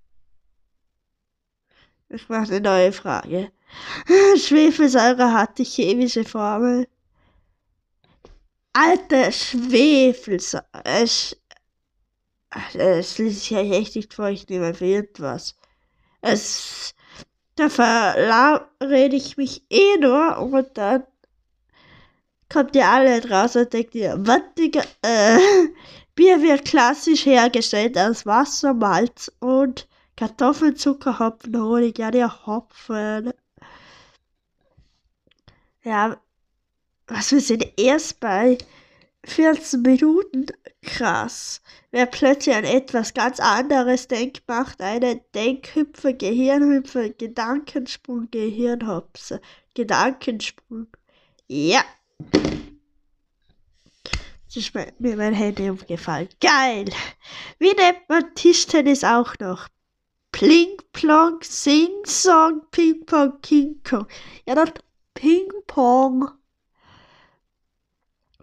Ich 2.14 2.30
mache 2.30 2.52
eine 2.52 2.62
neue 2.62 2.92
Frage. 2.92 3.52
Schwefelsäure 4.38 5.34
hat 5.34 5.58
die 5.58 5.64
chemische 5.64 6.24
Formel. 6.24 6.88
Alter 8.72 9.32
Schwefel. 9.32 10.40
Es, 10.84 11.36
es 12.76 13.18
liest 13.18 13.46
sich 13.46 13.52
echt 13.54 13.96
nicht 13.96 14.14
vor, 14.14 14.30
ich 14.30 14.48
nehme 14.48 14.76
für 14.76 14.86
irgendwas. 14.86 15.56
Es, 16.22 16.94
da 17.56 17.70
verrede 17.70 19.16
ich 19.16 19.36
mich 19.38 19.64
eh 19.72 19.98
nur 19.98 20.38
und 20.38 20.78
dann 20.78 21.04
kommt 22.48 22.76
ihr 22.76 22.88
alle 22.88 23.22
draus 23.22 23.56
und 23.56 23.74
denkt 23.74 23.96
ihr, 23.96 24.16
was, 24.20 24.42
Digga, 24.56 24.84
äh, 25.02 25.40
Bier 26.16 26.44
wird 26.44 26.66
klassisch 26.66 27.26
hergestellt 27.26 27.98
aus 27.98 28.28
Wasser, 28.28 28.76
Malz 28.76 29.32
und 29.40 29.88
Kartoffeln, 30.16 30.76
Zucker, 30.76 31.20
Hopfen, 31.20 31.60
Honig, 31.60 31.98
ja, 31.98 32.12
der 32.12 32.46
Hopfen. 32.46 33.34
Ja, 35.84 36.18
was 37.08 37.32
wir 37.32 37.42
sind 37.42 37.66
erst 37.78 38.20
bei 38.20 38.58
14 39.26 39.82
Minuten. 39.82 40.46
Krass. 40.82 41.62
Wer 41.92 42.06
plötzlich 42.06 42.56
an 42.56 42.66
etwas 42.66 43.14
ganz 43.14 43.40
anderes 43.40 44.08
denkt, 44.08 44.44
macht 44.48 44.82
einen 44.82 45.22
Denkhüpfer, 45.34 46.14
Gehirnhüpfer, 46.14 47.10
Gedankensprung, 47.10 48.30
Gehirnhopse. 48.32 49.42
Gedankensprung. 49.74 50.88
Ja. 51.48 51.84
Das 54.46 54.58
ist 54.58 54.74
mir 54.74 55.18
mein 55.18 55.34
Handy 55.34 55.70
umgefallen. 55.70 56.30
Geil. 56.40 56.86
Wie 57.60 57.74
nennt 57.74 58.08
man 58.08 58.36
Tischtennis 58.36 59.04
auch 59.04 59.34
noch? 59.40 59.68
Pling 60.34 60.78
Plong, 60.94 61.42
Sing 61.44 62.04
Song, 62.06 62.64
Ping 62.72 63.06
Pong, 63.06 63.40
King 63.42 63.80
Kong. 63.84 64.08
Ja, 64.46 64.56
das 64.56 64.74
Ping 65.14 65.48
Pong. 65.68 66.28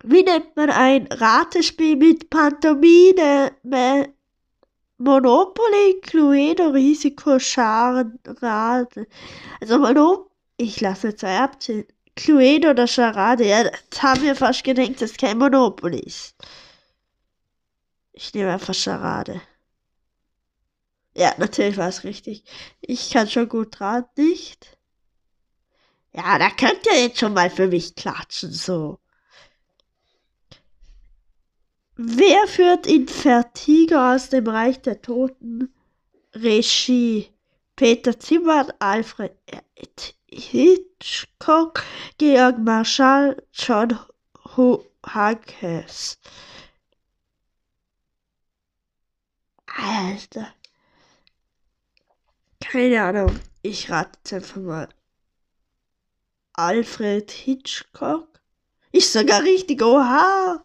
Wie 0.04 0.22
nennt 0.22 0.56
man 0.56 0.70
ein 0.70 1.08
Ratespiel 1.08 1.96
mit 1.96 2.30
Pantomime? 2.30 3.52
Monopoly, 4.98 6.00
Cluedo, 6.02 6.68
Risiko, 6.70 7.38
Scharade. 7.38 9.06
Also 9.60 9.78
Monopoly, 9.78 10.30
ich 10.58 10.80
lasse 10.80 11.14
zwei 11.16 11.38
abzählen. 11.40 11.86
Cluedo 12.14 12.70
oder 12.70 12.86
Charade, 12.86 13.46
ja, 13.46 13.64
das 13.64 14.02
haben 14.02 14.22
wir 14.22 14.36
fast 14.36 14.62
gedacht, 14.62 15.02
dass 15.02 15.16
kein 15.16 15.38
Monopoly 15.38 16.00
ist. 16.00 16.34
Ich 18.12 18.32
nehme 18.32 18.52
einfach 18.52 18.74
Charade. 18.74 19.40
Ja, 21.14 21.34
natürlich 21.38 21.76
war 21.76 21.88
es 21.88 22.04
richtig. 22.04 22.44
Ich 22.80 23.10
kann 23.10 23.28
schon 23.28 23.48
gut 23.48 23.80
raten, 23.80 24.28
nicht? 24.28 24.78
Ja, 26.12 26.38
da 26.38 26.50
könnt 26.50 26.86
ihr 26.86 27.02
jetzt 27.02 27.18
schon 27.18 27.34
mal 27.34 27.50
für 27.50 27.68
mich 27.68 27.94
klatschen, 27.94 28.52
so. 28.52 28.98
Wer 31.96 32.46
führt 32.46 32.86
in 32.86 33.06
Vertigo 33.08 34.14
aus 34.14 34.30
dem 34.30 34.46
Reich 34.48 34.80
der 34.80 35.02
Toten? 35.02 35.72
Regie. 36.34 37.28
Peter 37.76 38.18
Zimmer, 38.18 38.68
Alfred 38.78 39.32
Hitchcock, 40.26 41.82
Georg 42.18 42.58
Marschall, 42.58 43.42
John 43.52 43.98
Hankes. 45.02 46.18
Alter. 49.66 50.54
Keine 52.60 53.02
Ahnung. 53.02 53.40
Ich 53.62 53.90
rate 53.90 54.18
jetzt 54.18 54.32
einfach 54.32 54.60
mal. 54.60 54.88
Alfred 56.54 57.30
Hitchcock? 57.30 58.28
Ich 58.92 59.08
sogar 59.08 59.42
richtig, 59.42 59.82
oha! 59.82 60.64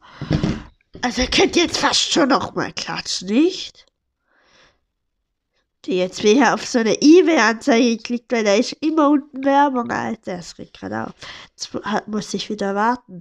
Also 1.01 1.21
ihr 1.21 1.29
könnt 1.29 1.55
jetzt 1.55 1.77
fast 1.77 2.11
schon 2.11 2.29
noch 2.29 2.55
mal 2.55 2.73
klatschen, 2.73 3.27
nicht? 3.27 3.85
Die 5.85 5.97
jetzt 5.97 6.23
wieder 6.23 6.55
auf 6.55 6.65
so 6.65 6.79
eine 6.79 6.99
eBay-Anzeige 6.99 7.97
geklickt, 7.97 8.31
weil 8.31 8.43
da 8.43 8.55
ist 8.55 8.73
immer 8.81 9.09
unten 9.09 9.45
Werbung, 9.45 9.91
Alter. 9.91 10.37
Das 10.37 10.57
regt 10.57 10.79
gerade 10.79 11.07
auf. 11.07 11.13
Jetzt 11.51 12.07
muss 12.07 12.33
ich 12.33 12.49
wieder 12.49 12.73
warten. 12.73 13.19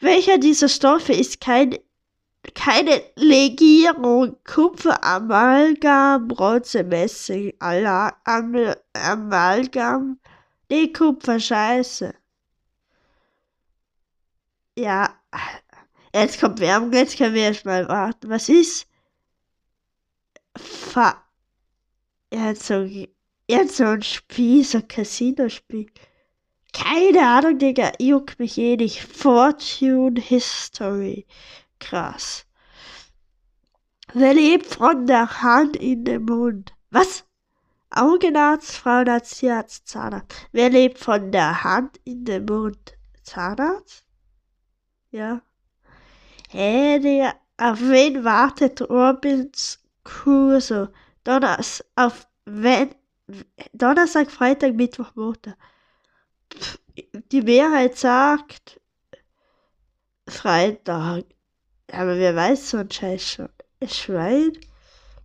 Welcher 0.00 0.38
dieser 0.38 0.68
Stoffe 0.68 1.12
ist 1.12 1.40
kein, 1.40 1.78
keine 2.54 3.02
Legierung? 3.16 4.36
Kupfer, 4.44 5.02
Amalgam, 5.04 6.28
Bronze, 6.28 6.82
Messing, 6.84 7.52
Amalgam? 8.94 10.18
Nee, 10.70 10.92
Kupfer, 10.92 11.38
scheiße. 11.40 12.14
Ja, 14.76 15.14
Jetzt 16.14 16.40
kommt 16.40 16.60
Werbung, 16.60 16.92
jetzt 16.92 17.16
können 17.16 17.34
wir 17.34 17.44
erstmal 17.44 17.88
warten. 17.88 18.28
Was 18.28 18.48
ist? 18.48 18.86
Fa 20.56 21.24
hat 22.34 22.58
so, 22.58 22.86
hat 23.50 23.70
so 23.70 23.84
ein 23.84 24.02
Spiel, 24.02 24.62
so 24.64 24.78
ein 24.78 24.88
Casino-Spiel. 24.88 25.90
Keine 26.74 27.26
Ahnung, 27.26 27.58
Digga, 27.58 27.92
juckt 27.98 28.38
mich 28.38 28.58
eh 28.58 28.76
nicht. 28.76 29.00
Fortune 29.02 30.20
History. 30.20 31.26
Krass. 31.82 32.46
Wer 34.14 34.34
lebt 34.34 34.66
von 34.66 35.06
der 35.06 35.42
Hand 35.42 35.76
in 35.76 36.04
den 36.04 36.24
Mund? 36.24 36.72
Was? 36.90 37.24
Augenarzt, 37.90 38.76
Frauenarzt, 38.76 39.38
Tierarzt, 39.38 39.88
Zahnarzt. 39.88 40.32
Wer 40.52 40.70
lebt 40.70 40.98
von 40.98 41.32
der 41.32 41.64
Hand 41.64 41.98
in 42.04 42.24
den 42.24 42.44
Mund? 42.44 42.96
Zahnarzt? 43.24 44.04
Ja. 45.10 45.42
Hä, 46.50 47.00
Digga, 47.00 47.34
auf 47.56 47.80
wen 47.80 48.24
wartet 48.24 48.80
Robins 48.82 49.78
Crusoe? 50.04 50.92
Donners, 51.24 51.84
auf 51.96 52.28
wenn, 52.44 52.94
Donnerstag, 53.72 54.30
Freitag, 54.30 54.74
Mittwoch, 54.74 55.14
Montag. 55.16 55.56
Die 57.32 57.42
Mehrheit 57.42 57.96
sagt 57.96 58.80
Freitag. 60.28 61.24
Aber 61.92 62.16
wer 62.16 62.34
weiß 62.34 62.70
so 62.70 62.78
ein 62.78 62.90
Scheiß 62.90 63.32
schon? 63.32 63.48
Schwein? 63.86 64.52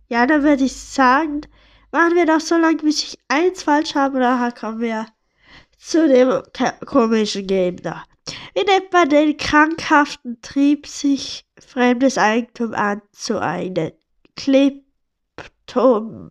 Ja, 0.08 0.26
dann 0.26 0.42
würde 0.42 0.64
ich 0.64 0.76
sagen, 0.76 1.40
machen 1.92 2.14
wir 2.14 2.26
doch 2.26 2.40
so 2.40 2.56
lange, 2.56 2.82
bis 2.82 3.02
ich 3.02 3.18
eins 3.28 3.62
falsch 3.62 3.94
habe, 3.94 4.18
nachher 4.18 4.52
kommen 4.52 4.80
wir 4.80 5.06
zu 5.78 6.08
dem 6.08 6.42
komischen 6.84 7.46
Game 7.46 7.76
da. 7.76 8.04
Wie 8.54 8.64
nennt 8.64 8.92
man 8.92 9.08
den 9.08 9.36
krankhaften 9.36 10.42
Trieb, 10.42 10.86
sich 10.86 11.46
fremdes 11.58 12.18
Eigentum 12.18 12.74
anzueignen? 12.74 13.92
Kleptom 14.36 16.30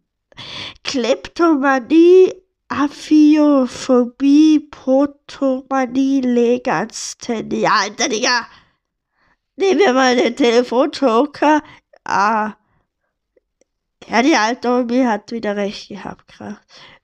Kleptomanie, 0.84 2.34
Aphiophobie, 2.68 4.60
Protomanie, 4.70 6.22
Legasthenie. 6.22 7.68
Alter, 7.68 8.10
Digga! 8.10 8.46
Nehmen 9.58 9.80
wir 9.80 9.94
mal 9.94 10.16
den 10.16 10.36
Telefonjoker. 10.36 11.62
Ah. 12.06 12.54
Ja, 14.08 14.22
die 14.22 14.36
alte 14.36 14.70
Omi 14.70 15.04
hat 15.04 15.32
wieder 15.32 15.56
recht 15.56 15.90
gehabt, 15.90 16.28
krass. 16.30 16.56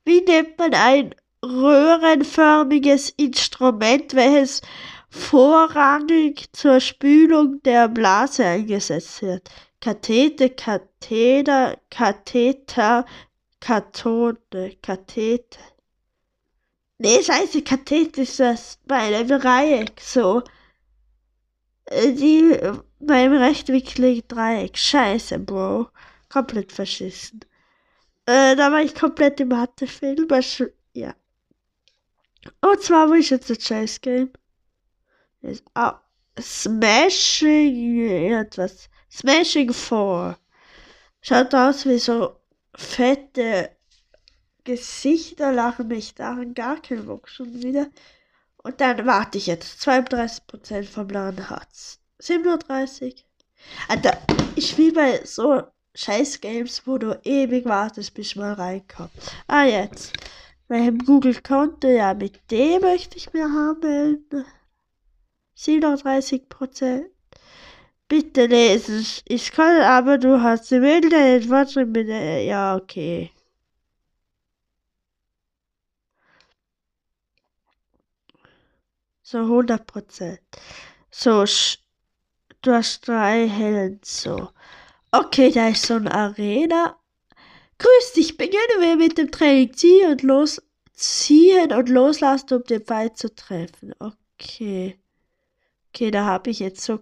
Wie 0.06 0.22
nennt 0.22 0.58
man 0.58 0.74
ein 0.74 1.16
röhrenförmiges 1.44 3.10
Instrument, 3.10 4.14
welches 4.14 4.62
vorrangig 5.10 6.46
zur 6.54 6.80
Spülung 6.80 7.62
der 7.64 7.88
Blase 7.88 8.46
eingesetzt 8.46 9.22
wird. 9.22 9.50
Kathete, 9.80 10.50
Katheter, 10.50 11.78
Katheter, 11.90 13.06
Kathode, 13.60 14.78
Kathete. 14.82 15.60
Nee, 16.98 17.22
scheiße, 17.22 17.64
Kathete 17.64 18.22
ist 18.22 18.40
das 18.40 18.80
bei 18.86 18.96
einem 18.96 19.28
Dreieck, 19.28 20.00
so. 20.00 20.42
Die 22.16 22.60
beim 23.00 23.34
rechtwinkligen 23.34 24.28
Dreieck. 24.28 24.78
Scheiße, 24.78 25.40
Bro. 25.40 25.90
Komplett 26.30 26.72
verschissen. 26.72 27.42
Äh, 28.26 28.56
da 28.56 28.72
war 28.72 28.82
ich 28.82 28.96
komplett 28.96 29.40
im 29.40 29.50
Mathefilm. 29.50 30.28
Ja. 30.94 31.16
Und 32.62 32.82
zwar, 32.82 33.10
wo 33.10 33.14
ist 33.14 33.30
jetzt 33.30 33.50
das 33.50 33.60
Chase 33.60 34.00
Game? 34.00 34.32
Ist, 35.42 35.64
oh, 35.76 35.92
Smashing 36.40 38.32
etwas. 38.32 38.90
Smashing 39.12 39.72
4. 39.72 40.38
Schaut 41.22 41.54
aus 41.54 41.86
wie 41.86 42.00
so 42.00 42.38
fette 42.76 43.76
Gesichter, 44.64 45.52
lachen 45.52 45.88
mich 45.88 46.16
daran 46.16 46.54
gar 46.54 46.82
kein 46.82 47.06
Bock 47.06 47.30
schon 47.30 47.54
wieder. 47.62 47.88
Und 48.64 48.82
dann 48.82 49.06
warte 49.06 49.38
ich 49.38 49.48
jetzt. 49.48 49.82
32% 49.88 50.84
vom 50.84 51.10
Laden 51.10 51.50
hat's. 51.50 52.00
37. 52.20 53.26
Alter, 53.88 54.18
ich 54.56 54.70
spiele 54.70 54.94
bei 54.94 55.26
so 55.26 55.64
scheiß 55.96 56.42
Games, 56.42 56.88
wo 56.88 56.98
du 56.98 57.20
ewig 57.24 57.66
wartest, 57.66 58.14
bis 58.14 58.36
mal 58.36 58.54
reinkommt. 58.54 59.12
Ah, 59.48 59.66
jetzt 59.66 60.14
welchem 60.74 60.98
Google-Konto, 61.00 61.88
ja, 61.88 62.14
mit 62.14 62.40
dem 62.52 62.82
möchte 62.82 63.18
ich 63.18 63.32
mir 63.34 63.50
haben. 63.52 64.26
37 65.56 66.50
Prozent. 66.50 67.08
Bitte 68.08 68.48
lesen. 68.48 69.06
Ich 69.26 69.52
kann, 69.52 69.82
aber 69.82 70.18
du 70.18 70.42
hast 70.42 70.72
die 70.72 70.80
Bilder 70.80 71.42
Fortschritt 71.42 71.94
bitte. 71.94 72.42
Ja, 72.46 72.76
okay. 72.76 73.32
So 79.26 79.38
100 79.40 79.88
Prozent. 79.88 80.42
So, 81.10 81.46
du 82.62 82.74
hast 82.74 83.08
drei 83.08 83.48
Helden, 83.48 84.02
so. 84.04 84.50
Okay, 85.12 85.50
da 85.50 85.70
ist 85.70 85.86
so 85.86 85.94
eine 85.94 86.14
Arena. 86.14 86.98
Grüß 87.78 88.14
dich, 88.16 88.36
beginnen 88.36 88.82
wir 88.82 88.98
mit 88.98 89.18
dem 89.18 89.32
Training. 89.32 89.74
Ziehen 89.74 90.12
und 90.12 90.24
los, 90.24 90.62
ziehen 90.94 91.72
und 91.72 91.88
loslassen, 91.88 92.54
um 92.54 92.64
den 92.64 92.84
Feind 92.84 93.18
zu 93.18 93.34
treffen. 93.34 93.94
Okay. 94.00 95.00
Okay, 95.90 96.12
da 96.12 96.26
habe 96.26 96.50
ich 96.50 96.60
jetzt 96.60 96.82
so 96.82 97.00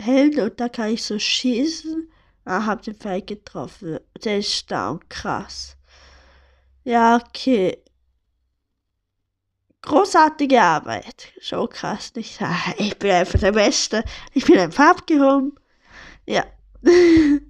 Helden 0.00 0.44
und 0.44 0.60
da 0.60 0.68
kann 0.68 0.90
ich 0.90 1.02
so 1.02 1.18
schießen. 1.18 2.12
Ah, 2.44 2.66
hab 2.66 2.82
den 2.82 2.94
Feind 2.94 3.26
getroffen. 3.26 3.98
Der 4.22 4.38
ist 4.38 4.70
down, 4.70 5.00
krass. 5.08 5.76
Ja, 6.84 7.16
okay. 7.16 7.83
Großartige 9.84 10.62
Arbeit. 10.62 11.32
Schon 11.40 11.68
krass, 11.68 12.14
nicht? 12.14 12.40
Ich 12.78 12.98
bin 12.98 13.10
einfach 13.10 13.38
der 13.38 13.52
Beste. 13.52 14.02
Ich 14.32 14.44
bin 14.46 14.58
einfach 14.58 14.90
abgehoben. 14.90 15.54
Ja. 16.26 16.44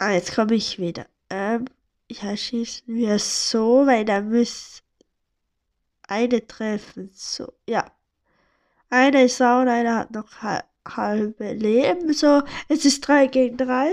Ah, 0.00 0.12
jetzt 0.12 0.32
komme 0.32 0.54
ich 0.54 0.78
wieder. 0.78 1.06
Ähm, 1.28 1.64
ja, 2.08 2.36
schießen 2.36 2.94
wir 2.94 3.18
so, 3.18 3.84
weil 3.84 4.04
da 4.04 4.20
muss 4.20 4.84
eine 6.06 6.46
treffen. 6.46 7.10
So, 7.12 7.52
ja. 7.68 7.84
Eine 8.90 9.24
ist 9.24 9.40
down, 9.40 9.68
einer 9.68 9.96
hat 9.98 10.12
noch 10.12 10.28
halbe 10.86 11.52
Leben. 11.52 12.12
So, 12.12 12.42
es 12.68 12.84
ist 12.84 13.00
3 13.08 13.26
gegen 13.26 13.56
3. 13.56 13.90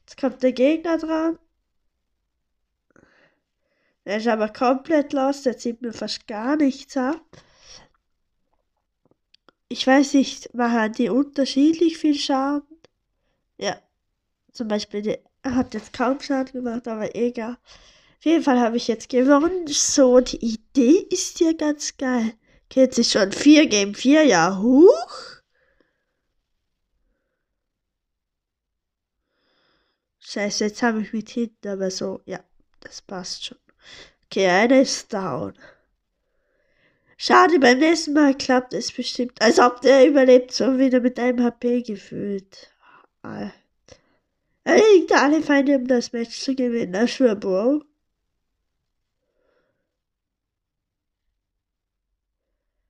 Jetzt 0.00 0.18
kommt 0.18 0.42
der 0.42 0.52
Gegner 0.52 0.98
dran. 0.98 1.38
Er 4.04 4.18
ist 4.18 4.28
aber 4.28 4.50
komplett 4.50 5.12
los, 5.12 5.42
der 5.42 5.56
zieht 5.56 5.80
mir 5.80 5.92
fast 5.92 6.26
gar 6.26 6.56
nichts 6.56 6.96
ab. 6.96 7.24
Ich 9.68 9.86
weiß 9.86 10.14
nicht, 10.14 10.54
machen 10.54 10.92
die 10.92 11.08
unterschiedlich 11.08 11.96
viel 11.98 12.14
Schaden? 12.14 12.78
Ja, 13.56 13.80
zum 14.52 14.68
Beispiel, 14.68 15.18
er 15.42 15.54
hat 15.54 15.74
jetzt 15.74 15.92
kaum 15.92 16.20
Schaden 16.20 16.62
gemacht, 16.62 16.86
aber 16.86 17.14
egal. 17.16 17.58
Auf 18.18 18.24
jeden 18.24 18.44
Fall 18.44 18.60
habe 18.60 18.76
ich 18.76 18.88
jetzt 18.88 19.08
gewonnen. 19.08 19.66
So, 19.66 20.20
die 20.20 20.44
Idee 20.44 21.06
ist 21.10 21.40
ja 21.40 21.52
ganz 21.52 21.96
geil. 21.96 22.34
Jetzt 22.72 22.98
ist 22.98 23.12
schon 23.12 23.32
4 23.32 23.66
Game 23.68 23.94
4, 23.94 24.24
ja, 24.24 24.58
huch. 24.58 25.42
Scheiße, 30.18 30.64
jetzt 30.64 30.82
habe 30.82 31.02
ich 31.02 31.12
mit 31.12 31.30
hinten, 31.30 31.68
aber 31.68 31.90
so, 31.90 32.20
ja, 32.26 32.42
das 32.80 33.00
passt 33.02 33.44
schon. 33.44 33.63
Okay, 34.26 34.48
einer 34.48 34.80
ist 34.80 35.12
down. 35.12 35.54
Schade, 37.16 37.58
beim 37.58 37.78
nächsten 37.78 38.12
Mal 38.12 38.34
klappt 38.36 38.74
es 38.74 38.92
bestimmt. 38.92 39.40
Als 39.40 39.58
ob 39.58 39.80
der 39.80 40.06
überlebt, 40.08 40.52
so 40.52 40.78
wieder 40.78 41.00
mit 41.00 41.18
einem 41.18 41.42
HP 41.42 41.82
gefühlt. 41.82 42.70
Er 43.22 44.76
liegt 44.94 45.12
alle 45.12 45.42
Feinde, 45.42 45.76
um 45.76 45.86
das 45.86 46.12
Match 46.12 46.40
zu 46.40 46.54
gewinnen. 46.54 46.92
Das 46.92 47.10
schwör, 47.10 47.34
Bro. 47.36 47.82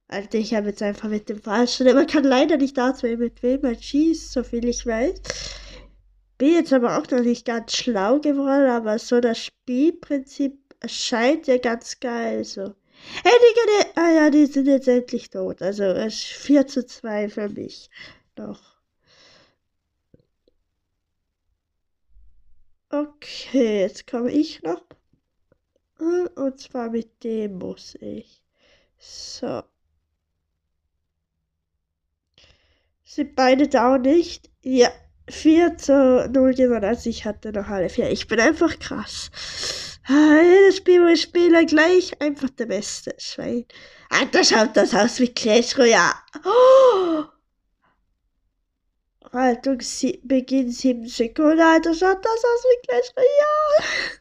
Alter, 0.09 0.39
ich 0.39 0.55
habe 0.55 0.69
jetzt 0.69 0.83
einfach 0.83 1.09
mit 1.09 1.29
dem 1.29 1.41
Falschen. 1.43 1.87
Man 1.95 2.07
kann 2.07 2.25
leider 2.25 2.57
nicht 2.57 2.79
auswählen, 2.79 3.19
mit 3.19 3.43
wem 3.43 3.61
man 3.63 3.81
schießt, 3.81 4.33
soviel 4.33 4.67
ich 4.69 4.87
weiß. 4.87 5.21
Bin 6.39 6.55
jetzt 6.55 6.73
aber 6.73 6.99
auch 6.99 7.11
noch 7.11 7.21
nicht 7.21 7.45
ganz 7.47 7.77
schlau 7.77 8.19
geworden, 8.21 8.71
aber 8.71 8.99
so 8.99 9.21
das 9.21 9.39
Spielprinzip 9.39 10.64
erscheint 10.85 11.47
ja 11.47 11.57
ganz 11.59 11.99
geil. 11.99 12.45
So. 12.45 12.75
Hey, 13.23 13.33
Digga, 13.43 13.63
die, 13.67 13.97
ah 13.97 14.11
ja, 14.11 14.31
die 14.31 14.47
sind 14.47 14.67
jetzt 14.67 14.89
endlich 14.89 15.31
tot. 15.31 15.63
Also 15.63 15.85
es 15.85 16.15
ist 16.15 16.25
4 16.25 16.67
zu 16.67 16.87
2 16.87 17.29
für 17.31 17.49
mich. 17.49 17.91
Noch. 18.37 18.61
Okay, 22.91 23.81
jetzt 23.81 24.07
komme 24.07 24.31
ich 24.31 24.63
noch. 24.63 24.83
Und 25.99 26.61
zwar 26.61 26.91
mit 26.91 27.25
dem 27.25 27.59
muss 27.59 27.97
ich. 28.01 28.43
So. 28.99 29.63
Sind 33.05 33.35
beide 33.35 33.69
da 33.69 33.97
nicht? 33.99 34.51
Ja. 34.63 34.91
4 35.31 35.79
zu 35.79 36.29
0 36.31 36.55
gewonnen. 36.55 36.85
Also 36.85 37.09
ich 37.09 37.25
hatte 37.25 37.53
noch 37.53 37.69
alle 37.69 37.89
vier. 37.89 38.11
Ich 38.11 38.29
bin 38.29 38.39
einfach 38.39 38.79
krass. 38.79 39.31
Jedes 40.09 40.77
Spiel, 40.77 41.03
wo 41.03 41.07
ich 41.07 41.23
spiele, 41.23 41.65
gleich 41.67 42.21
einfach 42.21 42.51
der 42.51 42.67
beste 42.67 43.15
Schwein. 43.19 43.65
Alter, 44.11 44.45
schaut 44.45 44.77
das 44.77 44.95
aus 44.95 45.19
wie 45.21 45.33
Clash 45.33 45.77
Royale. 45.79 46.15
Oh! 46.45 47.25
Haltung 49.33 49.81
sie 49.81 50.21
Beginn 50.23 50.71
7 50.71 51.07
Sekunden. 51.09 51.61
Alter, 51.61 51.95
schaut 51.95 52.25
das 52.25 52.45
aus 52.45 52.65
wie 52.65 52.87
Clash 52.87 53.11
Royale. 53.17 54.21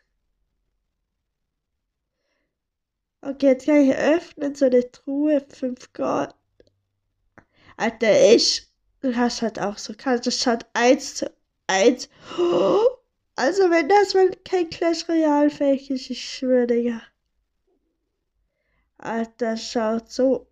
Okay, 3.22 3.48
jetzt 3.48 3.66
kann 3.66 3.90
ich 3.90 3.96
öffnen, 3.96 4.56
so 4.56 4.66
eine 4.66 4.92
Truhe, 4.92 5.46
5 5.50 5.94
Gold. 5.94 6.34
Alter, 7.78 8.34
ich 8.34 8.74
Du 9.04 9.14
hast 9.18 9.42
halt 9.42 9.60
auch 9.60 9.78
so. 9.78 9.92
Das 9.94 10.40
schaut 10.40 10.66
1 10.74 11.16
zu 11.16 11.32
1. 11.68 12.08
Also, 13.36 13.70
wenn 13.70 13.90
das 13.90 14.14
mal 14.14 14.30
kein 14.46 14.70
Clash 14.70 15.08
Royale 15.10 15.50
fähig 15.50 15.90
ist, 15.90 16.10
ich 16.10 16.24
schwöre, 16.24 16.68
Digga. 16.68 17.02
Alter, 18.98 19.58
schaut 19.58 20.12
so 20.12 20.48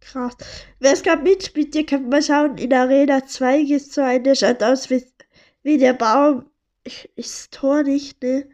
krass. 0.00 0.34
Wer 0.80 0.92
es 0.92 1.02
gerade 1.02 1.22
mitspielt, 1.22 1.74
ihr 1.74 1.86
könnt 1.86 2.08
mal 2.08 2.22
schauen. 2.22 2.56
In 2.58 2.72
Arena 2.72 3.26
2 3.26 3.62
gibt 3.62 3.80
es 3.82 3.94
so 3.94 4.00
eine, 4.00 4.34
schaut 4.34 4.62
aus 4.62 4.88
wie, 4.90 5.04
wie 5.62 5.78
der 5.78 5.92
Baum. 5.92 6.50
Ich, 6.84 7.10
ist 7.16 7.52
Tor 7.52 7.82
nicht, 7.82 8.22
ne? 8.22 8.48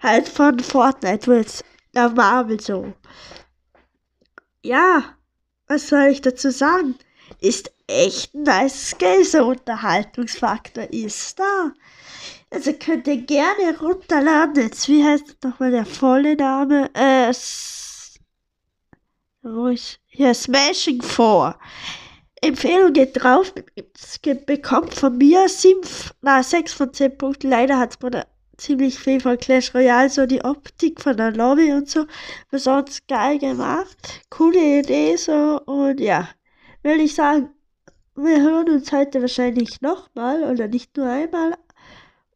Halt 0.00 0.28
von 0.28 0.58
Fortnite, 0.60 1.34
jetzt 1.34 1.64
der 1.94 2.10
Marvel 2.10 2.60
so. 2.60 2.92
Ja, 4.62 5.16
was 5.66 5.88
soll 5.88 6.06
ich 6.06 6.20
dazu 6.20 6.50
sagen? 6.50 6.96
Ist 7.40 7.72
echt 7.86 8.34
nice 8.34 8.96
Game, 8.98 9.24
so 9.24 9.46
Unterhaltungsfaktor 9.46 10.84
ist 10.92 11.38
da. 11.38 11.72
Also 12.52 12.74
könnt 12.74 13.06
ihr 13.06 13.22
gerne 13.22 13.78
runterladen. 13.80 14.64
Jetzt, 14.64 14.86
wie 14.88 15.02
heißt 15.02 15.42
nochmal 15.42 15.70
der 15.70 15.86
volle 15.86 16.36
Name? 16.36 16.90
Äh, 16.94 17.32
wo 19.42 19.68
ist 19.68 19.98
hier 20.06 20.34
Smashing 20.34 21.02
4. 21.02 21.58
Empfehlung 22.42 22.92
geht 22.92 23.22
drauf, 23.22 23.54
bekommt 24.46 24.94
von 24.94 25.16
mir 25.16 25.48
7, 25.48 25.80
na, 26.20 26.42
6 26.42 26.74
von 26.74 26.92
10 26.92 27.16
Punkten. 27.16 27.48
Leider 27.48 27.78
hat 27.78 27.92
es 27.92 28.00
mir 28.02 28.26
ziemlich 28.58 28.98
viel 28.98 29.20
von 29.20 29.38
Clash 29.38 29.74
Royale, 29.74 30.10
so 30.10 30.26
die 30.26 30.44
Optik 30.44 31.00
von 31.00 31.16
der 31.16 31.32
Lobby 31.32 31.72
und 31.72 31.88
so. 31.88 32.04
Besonders 32.50 33.06
geil 33.06 33.38
gemacht. 33.38 33.96
Coole 34.28 34.80
Idee 34.80 35.16
so 35.16 35.60
und 35.64 36.00
ja, 36.00 36.28
will 36.82 37.00
ich 37.00 37.14
sagen, 37.14 37.48
wir 38.14 38.42
hören 38.42 38.68
uns 38.68 38.92
heute 38.92 39.22
wahrscheinlich 39.22 39.80
nochmal 39.80 40.42
oder 40.44 40.68
nicht 40.68 40.96
nur 40.98 41.08
einmal. 41.08 41.54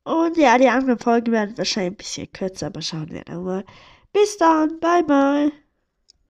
Und 0.07 0.37
ja, 0.37 0.57
die 0.57 0.69
anderen 0.69 0.99
Folgen 1.01 1.33
werden 1.33 1.59
wahrscheinlich 1.59 1.93
ein 1.93 1.97
bisschen 1.97 2.33
kürzer, 2.33 2.69
aber 2.69 2.81
schauen 2.81 3.11
wir 3.11 3.25
dann 3.25 3.43
mal. 3.45 3.65
Bis 4.13 4.39
dann, 4.39 4.79
bye 4.81 5.03
bye. 5.03 5.66